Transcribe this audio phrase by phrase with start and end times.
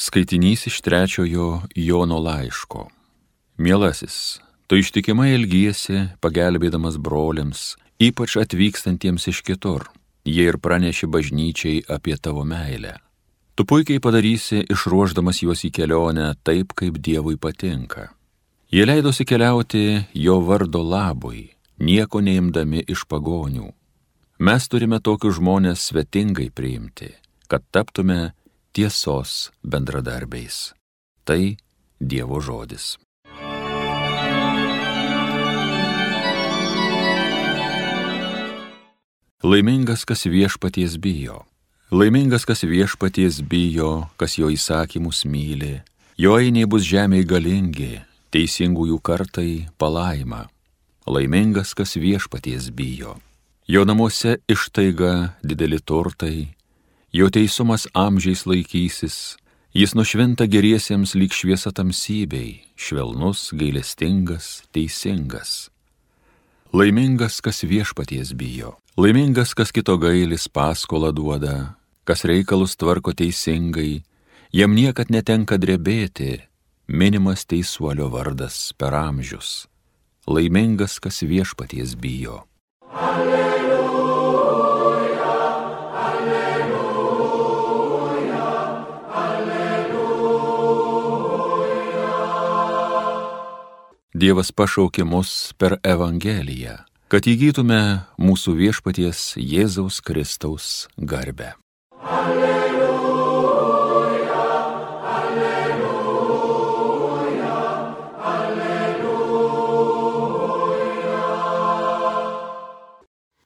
[0.00, 2.88] Skaitinys iš trečiojo Jono laiško.
[3.56, 9.88] Mielasis, tu ištikimai ilgiesi, pagelbėdamas broliams, ypač atvykstantiems iš kitur.
[10.22, 12.94] Jie ir praneši bažnyčiai apie tavo meilę.
[13.58, 18.12] Tu puikiai padarysi, išruoždamas juos į kelionę taip, kaip Dievui patinka.
[18.70, 21.48] Jie leidosi keliauti jo vardo labui,
[21.82, 23.72] nieko neimdami iš pagonių.
[24.38, 27.16] Mes turime tokius žmonės svetingai priimti,
[27.50, 28.37] kad taptume
[28.78, 30.70] tiesos bendradarbiais.
[31.26, 31.56] Tai
[31.98, 32.94] Dievo žodis.
[39.42, 41.42] Laimingas, kas viešpaties bijo.
[41.90, 45.80] Laimingas, kas viešpaties bijo, kas jo įsakymus myli.
[46.14, 47.92] Jo einiai bus žemėje galingi,
[48.30, 50.44] teisingųjų kartai palaima.
[51.02, 53.18] Laimingas, kas viešpaties bijo.
[53.66, 56.54] Jo namuose ištaiga dideli turtai,
[57.12, 59.36] jo teisumas amžiais laikysis,
[59.72, 65.70] jis nušvinta geriesiems lyg šviesa tamsybei, švelnus, gailestingas, teisingas.
[66.72, 74.02] Laimingas, kas viešpaties bijo, laimingas, kas kito gailis paskolą duoda, kas reikalus tvarko teisingai,
[74.52, 76.44] jam niekad netenka drebėti,
[76.88, 79.64] minimas teisuolio vardas per amžius.
[80.28, 82.44] Laimingas, kas viešpaties bijo.
[82.92, 83.57] Alleluja.
[94.18, 96.72] Dievas pašaukė mus per Evangeliją,
[97.12, 101.54] kad įgytume mūsų viešpaties Jėzaus Kristaus garbę.
[102.02, 102.72] Alleluja,
[105.12, 106.02] alleluja,
[108.32, 109.62] alleluja.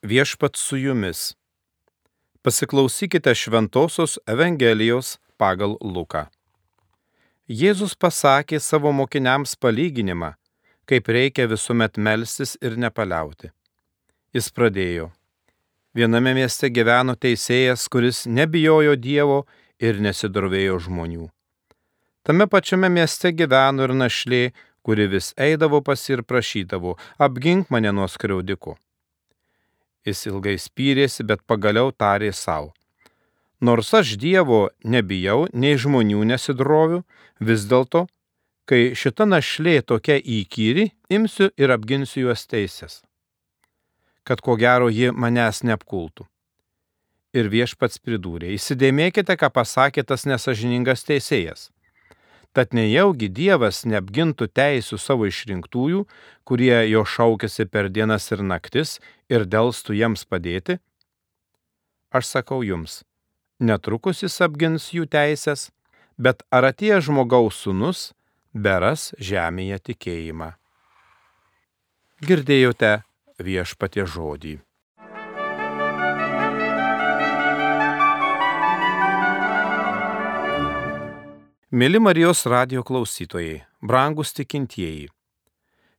[0.00, 1.36] Viešpat su jumis.
[2.40, 6.32] Pasiklausykite Šventojios Evangelijos pagal Luką.
[7.44, 10.40] Jėzus pasakė savo mokiniams palyginimą
[10.92, 13.48] kaip reikia visuomet melstis ir nepaliauti.
[14.36, 15.08] Jis pradėjo.
[15.96, 19.38] Viename mieste gyveno teisėjas, kuris nebijojo Dievo
[19.80, 21.30] ir nesidrovėjo žmonių.
[22.28, 24.42] Tame pačiame mieste gyveno ir našlė,
[24.84, 28.76] kuri vis eidavo pas ir prašydavo, apgink mane nuo skriaudiko.
[30.04, 32.74] Jis ilgai spyrėsi, bet pagaliau tarė savo.
[33.64, 37.04] Nors aš Dievo nebijau, nei žmonių nesidroviu,
[37.40, 38.08] vis dėlto
[38.72, 43.02] kai šita našlė tokia įkyri, imsiu ir apginsiu juos teisės,
[44.24, 46.24] kad ko gero ji manęs neapkultų.
[47.36, 51.66] Ir viešpats pridūrė, įsidėmėkite, ką pasakė tas nesažiningas teisėjas.
[52.56, 56.06] Tad nejaugi Dievas neapgintų teisų savo išrinktųjų,
[56.48, 60.78] kurie jo šaukėsi per dienas ir naktis ir dėlstų jiems padėti?
[62.08, 63.02] Aš sakau jums,
[63.60, 65.68] netrukus jis apgins jų teisės,
[66.16, 68.12] bet ar atėjo žmogaus sunus,
[68.54, 70.52] beras žemėje tikėjimą.
[72.22, 72.92] Girdėjote
[73.40, 74.60] viešpatie žodį.
[81.72, 85.08] Mėly Marijos radio klausytojai, brangus tikintieji.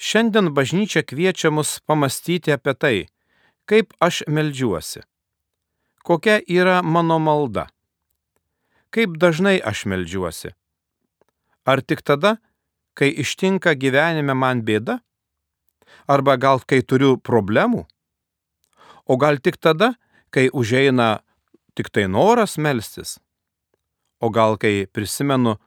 [0.00, 2.96] Šiandien bažnyčia kviečia mus pamastyti apie tai,
[3.70, 5.04] kaip aš melžiuosi.
[6.02, 7.68] Kokia yra mano malda?
[8.90, 10.56] Kaip dažnai aš melžiuosi?
[11.64, 12.38] Ar tik tada,
[12.94, 15.00] kai ištinka gyvenime man bėda?
[16.08, 17.84] Arba gal kai turiu problemų?
[19.06, 19.94] O gal tik tada,
[20.30, 21.20] kai užeina
[21.74, 23.18] tik tai noras melstis?
[24.20, 25.58] O gal kai prisimenu,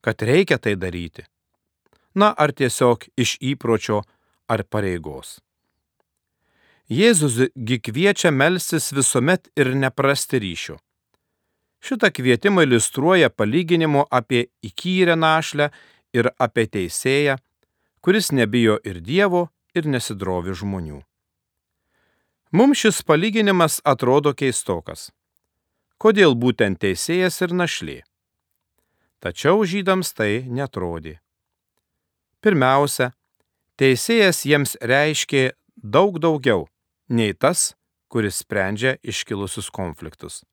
[0.00, 1.24] kad reikia tai daryti?
[2.14, 4.02] Na, ar tiesiog iš įpročio
[4.48, 5.38] ar pareigos?
[6.88, 10.78] Jėzusgi kviečia melstis visuomet ir neprasti ryšio.
[11.80, 15.70] Šitą kvietimą iliustruoja palyginimu apie įkyrę našlę
[16.12, 17.38] ir apie teisėją,
[18.02, 21.02] kuris nebijo ir Dievo, ir nesidrovi žmonių.
[22.52, 25.10] Mums šis palyginimas atrodo keistokas.
[25.98, 27.98] Kodėl būtent teisėjas ir našlė?
[29.20, 31.18] Tačiau žydams tai netrodė.
[32.40, 33.10] Pirmiausia,
[33.76, 35.42] teisėjas jiems reiškė
[35.82, 36.68] daug daugiau
[37.10, 37.74] nei tas,
[38.08, 40.44] kuris sprendžia iškilusius konfliktus.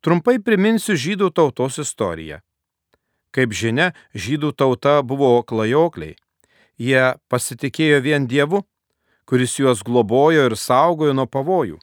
[0.00, 2.40] Trumpai priminsiu žydų tautos istoriją.
[3.36, 6.16] Kaip žinia, žydų tauta buvo klajokliai.
[6.80, 8.62] Jie pasitikėjo vien Dievu,
[9.28, 11.76] kuris juos globojo ir saugojo nuo pavojų.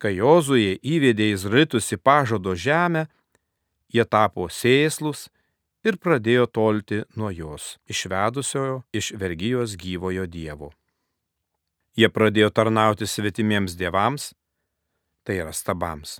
[0.00, 3.04] Kai Jozuje įvedė Izraelitus į pažado žemę,
[3.92, 5.28] jie tapo sėslus
[5.84, 10.72] ir pradėjo tolti nuo jos, išvedusiojo iš vergyjos gyvojo Dievo.
[12.00, 14.30] Jie pradėjo tarnauti svetimiems dievams,
[15.22, 16.16] tai yra stabams.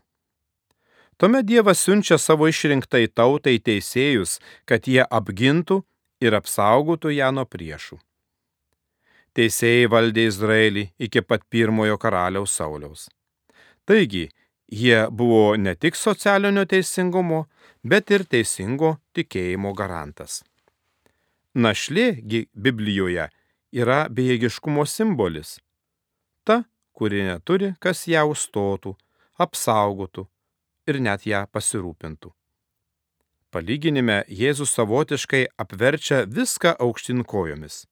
[1.20, 5.76] Tuomet Dievas siunčia savo išrinktai tautai teisėjus, kad jie apgintų
[6.24, 7.98] ir apsaugotų ją nuo priešų.
[9.36, 13.04] Teisėjai valdė Izraelį iki pat pirmojo karaliaus Sauliaus.
[13.84, 14.30] Taigi,
[14.72, 17.42] jie buvo ne tik socialinio teisingumo,
[17.84, 20.40] bet ir teisingo tikėjimo garantas.
[21.52, 23.28] Našlėgi Biblijoje
[23.76, 25.58] yra bejėgiškumo simbolis.
[26.48, 26.62] Ta,
[26.96, 28.96] kuri neturi, kas ją užstotų,
[29.36, 30.30] apsaugotų
[30.90, 32.32] ir net ją pasirūpintų.
[33.50, 37.84] Palyginime Jėzus savotiškai apverčia viską aukštin kojomis.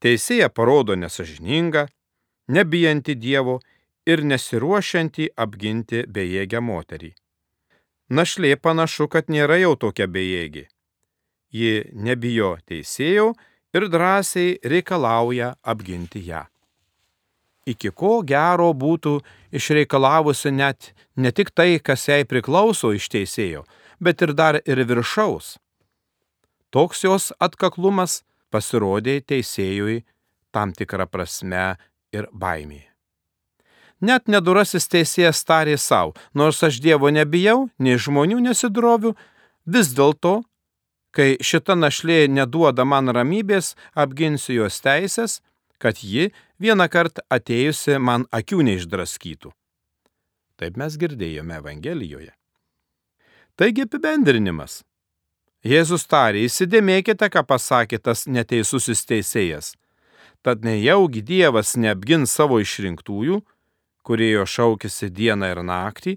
[0.00, 1.86] Teisėja parodo nesažiningą,
[2.52, 3.60] nebijantį Dievo
[4.08, 7.14] ir nesiruošiantį apginti bejėgę moterį.
[8.10, 10.66] Našlė panašu, kad nėra jau tokia bejėgi.
[11.54, 13.28] Ji nebijo teisėjų
[13.76, 16.44] ir drąsiai reikalauja apginti ją.
[17.68, 19.18] Iki ko gero būtų
[19.52, 23.66] išreikalavusi net ne tik tai, kas jai priklauso iš teisėjo,
[24.00, 25.58] bet ir dar ir viršaus.
[26.70, 30.04] Toks jos atkaklumas pasirodė teisėjui
[30.54, 31.74] tam tikrą prasme
[32.14, 32.86] ir baimė.
[34.00, 39.12] Net nedurasis teisėjas tarė savo, nors aš Dievo nebijau, nei žmonių nesidroviu,
[39.68, 40.40] vis dėlto,
[41.12, 45.40] kai šita našlė neduoda man ramybės, apginsiu jos teisės,
[45.76, 46.30] kad ji
[46.60, 49.52] vieną kartą atėjusi man akių neišdraskytų.
[50.60, 52.32] Taip mes girdėjome Evangelijoje.
[53.56, 54.82] Taigi apibendrinimas.
[55.64, 59.74] Jėzus tarė, įsidėmėkite, ką pasakė tas neteisusis teisėjas.
[60.40, 63.42] Tad nejaugi Dievas neapgins savo išrinktųjų,
[64.04, 66.16] kurie jo šaukėsi dieną ir naktį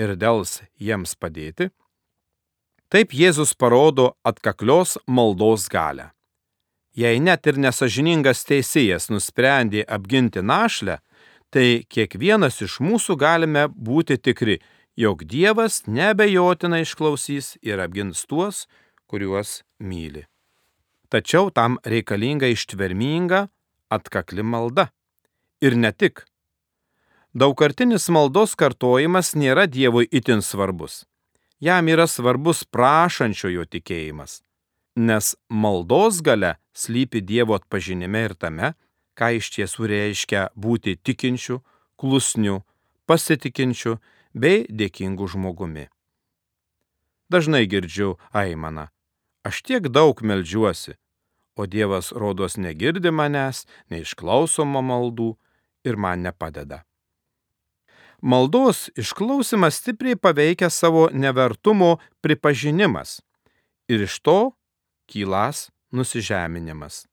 [0.00, 1.68] ir dėls jiems padėti?
[2.88, 6.08] Taip Jėzus parodo atkaklios maldos galę.
[6.98, 10.96] Jei net ir nesažiningas teisėjas nusprendė apginti našlę,
[11.54, 14.56] tai kiekvienas iš mūsų galime būti tikri,
[14.98, 18.66] jog Dievas nebejotinai išklausys ir apgins tuos,
[19.06, 20.24] kuriuos myli.
[21.08, 23.46] Tačiau tam reikalinga ištverminga,
[23.94, 24.88] atkakli malda.
[25.62, 26.24] Ir ne tik.
[27.30, 31.04] Daugkartinis maldos kartojimas nėra Dievui itin svarbus.
[31.62, 34.42] Jam yra svarbus prašančiojo tikėjimas.
[34.98, 38.72] Nes maldos gale slypi Dievo atpažinime ir tame,
[39.14, 41.60] ką iš tiesų reiškia būti tikinčiu,
[41.94, 42.64] klusniu,
[43.06, 44.00] pasitikinčiu
[44.34, 45.86] bei dėkingu žmogumi.
[47.30, 48.88] Dažnai girdžiu aimaną.
[49.46, 50.98] Aš tiek daug melžiuosi,
[51.54, 55.30] o Dievas rodos negirdi manęs, neišklausoma maldų
[55.86, 56.82] ir man nepadeda.
[58.18, 63.20] Maldos išklausimas stipriai paveikia savo nevertumo pripažinimas
[63.86, 64.40] ir iš to
[65.10, 67.06] kylas nusižeminimas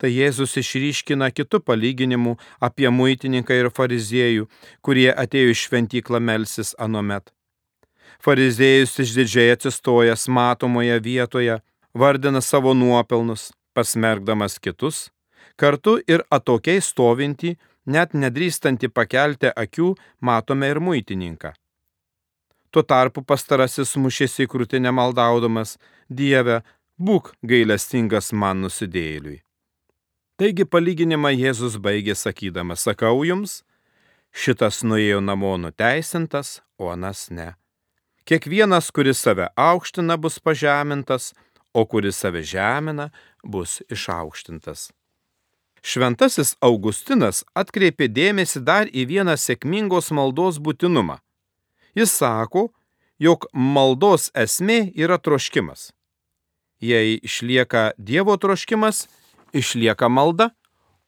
[0.00, 4.48] tai Jėzus išryškina kitų palyginimų apie muitininką ir fariziejų,
[4.80, 7.30] kurie atėjo iš šventyklą melsis anomet.
[8.24, 11.60] Fariziejus išdidžiai atsistojęs matomoje vietoje,
[11.94, 15.08] vardina savo nuopelnus, pasmergdamas kitus,
[15.60, 17.56] kartu ir atokiai stovinti,
[17.86, 21.54] net nedrįstanti pakelti akių, matome ir muitininką.
[22.70, 25.76] Tuo tarpu pastarasis mušėsi į krūtinę maldaudamas,
[26.08, 26.60] Dieve,
[26.98, 29.40] būk gailestingas man nusidėjėliui.
[30.40, 33.60] Taigi palyginimą Jėzus baigė sakydamas, sakau jums,
[34.32, 37.50] šitas nuėjo namo nuteisintas, o anas ne.
[38.24, 41.32] Kiekvienas, kuris save aukština, bus pažemintas,
[41.74, 43.10] o kuris save žemina,
[43.42, 44.90] bus išaukštintas.
[45.82, 51.18] Šventasis Augustinas atkreipė dėmesį dar į vieną sėkmingos maldos būtinumą.
[51.94, 52.68] Jis sako,
[53.18, 55.90] jog maldos esmė yra troškimas.
[56.80, 59.04] Jei išlieka Dievo troškimas,
[59.52, 60.50] išlieka malda,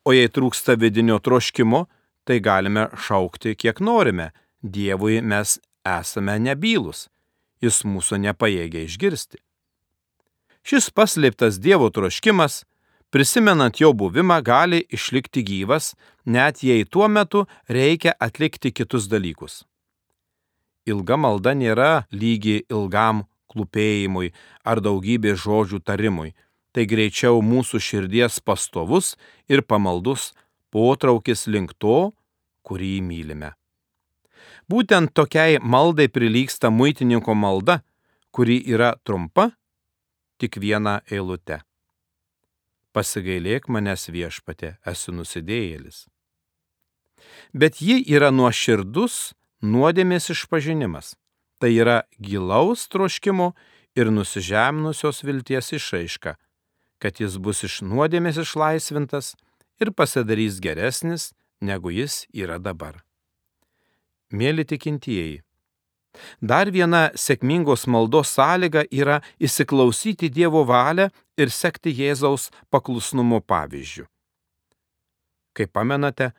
[0.04, 1.86] o jei trūksta vidinio troškimo,
[2.24, 4.32] tai galime šaukti kiek norime.
[4.62, 7.08] Dievui mes esame nebylus,
[7.62, 9.40] jis mūsų nepajėgia išgirsti.
[10.62, 12.62] Šis paslėptas Dievo troškimas,
[13.10, 19.64] prisimenant jo buvimą, gali išlikti gyvas, net jei tuo metu reikia atlikti kitus dalykus.
[20.88, 24.32] Ilga malda nėra lygi ilgam klūpėjimui
[24.64, 26.32] ar daugybė žodžių tarimui,
[26.72, 29.14] tai greičiau mūsų širdies pastovus
[29.48, 30.32] ir pamaldus
[30.72, 32.12] potraukis link to,
[32.64, 33.52] kurį mylime.
[34.70, 37.82] Būtent tokiai maldai prilyksta muitininko malda,
[38.32, 39.50] kuri yra trumpa,
[40.40, 41.60] tik viena eilute.
[42.92, 46.06] Pasigailėk manęs viešpatė, esu nusidėjėlis.
[47.52, 51.14] Bet ji yra nuoširdus nuodėmės išpažinimas.
[51.62, 53.52] Tai yra gilaus troškimo
[53.94, 56.34] ir nusižemnusios vilties išraiška,
[56.98, 59.36] kad jis bus iš nuodėmės išlaisvintas
[59.80, 61.30] ir pasidarys geresnis,
[61.62, 63.04] negu jis yra dabar.
[64.32, 65.42] Mėly tikintieji,
[66.40, 71.08] Dar viena sėkmingos maldos sąlyga yra įsiklausyti Dievo valią
[71.40, 74.04] ir sekti Jėzaus paklusnumo pavyzdžių.
[75.56, 76.32] Kaip pamenate,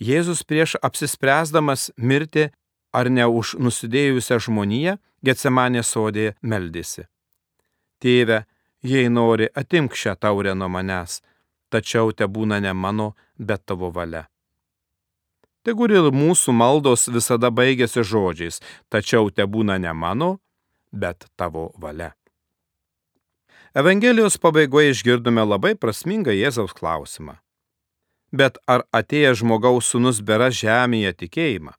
[0.00, 2.48] Jėzus prieš apsispręsdamas mirti
[2.92, 7.08] ar ne už nusidėjusią žmoniją, Getsemanė sodė meldėsi.
[7.98, 8.44] Tėve,
[8.86, 11.18] jei nori, atimk šią taurę nuo manęs,
[11.74, 14.28] tačiau te būna ne mano, bet tavo valia.
[15.66, 20.38] Tegur ir mūsų maldos visada baigėsi žodžiais, tačiau te būna ne mano,
[20.92, 22.14] bet tavo valia.
[23.74, 27.36] Evangelijos pabaigoje išgirdome labai prasmingą Jėzaus klausimą.
[28.32, 31.74] Bet ar atėjęs žmogaus sunus bera žemėje tikėjimą?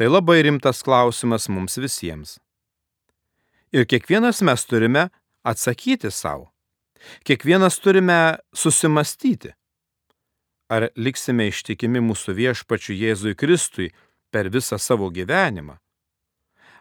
[0.00, 2.38] Tai labai rimtas klausimas mums visiems.
[3.68, 5.02] Ir kiekvienas mes turime
[5.44, 6.46] atsakyti savo.
[7.28, 9.50] Kiekvienas turime susimastyti.
[10.72, 13.90] Ar liksime ištikimi mūsų viešpačiu Jėzui Kristui
[14.32, 15.76] per visą savo gyvenimą?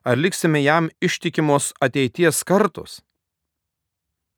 [0.07, 3.01] Ar liksime jam ištikimos ateities kartos?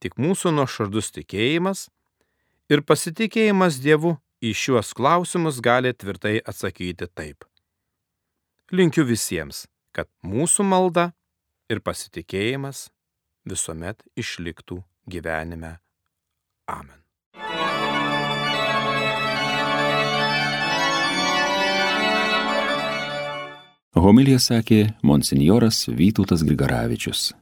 [0.02, 1.86] Tik mūsų nuoširdus tikėjimas
[2.74, 7.46] ir pasitikėjimas Dievu į šiuos klausimus gali tvirtai atsakyti taip.
[8.72, 11.10] Linkiu visiems, kad mūsų malda
[11.68, 12.86] ir pasitikėjimas
[13.44, 14.78] visuomet išliktų
[15.12, 15.74] gyvenime.
[16.72, 17.02] Amen.
[23.92, 27.34] Homilija sakė monsinjoras Vytautas Grigaravičius.